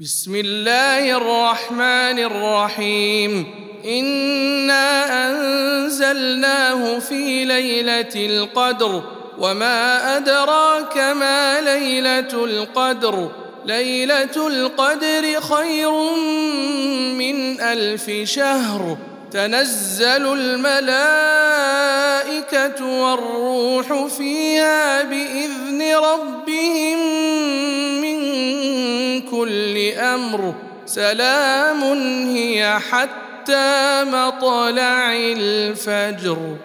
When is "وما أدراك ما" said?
9.38-11.60